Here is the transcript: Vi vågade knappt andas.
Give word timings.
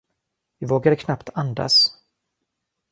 Vi 0.59 0.65
vågade 0.65 0.95
knappt 0.95 1.29
andas. 1.33 1.91